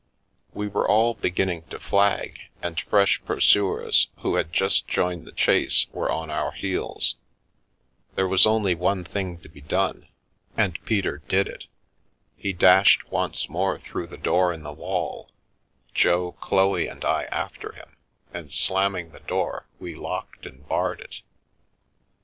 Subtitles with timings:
[0.51, 5.85] We were all beginning to flag, and fresh pursuers, who had just joined the chase,
[5.91, 7.17] were on our heels.
[8.15, 10.07] There was only one thing to be done,
[10.57, 11.67] and 221 The Milky Way Peter did it.
[12.35, 15.29] He dashed once more through the door in the wall,
[15.93, 17.95] Jo, Chloe, and I after him,
[18.33, 21.21] and slamming the door, we locked and barred it.